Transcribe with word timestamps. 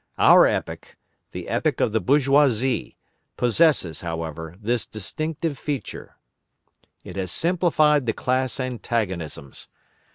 Our 0.17 0.47
epoch, 0.47 0.97
the 1.31 1.47
epoch 1.47 1.79
of 1.79 1.91
the 1.91 2.01
bourgeoisie, 2.01 2.97
possesses, 3.37 4.01
however, 4.01 4.55
this 4.59 4.87
distinctive 4.87 5.59
feature: 5.59 6.17
it 7.03 7.17
has 7.17 7.31
simplified 7.31 8.07
the 8.07 8.13
class 8.13 8.59
antagonisms. 8.59 9.67